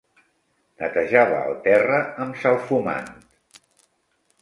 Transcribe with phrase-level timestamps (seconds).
[0.83, 3.15] Netejava el terra amb salfumant.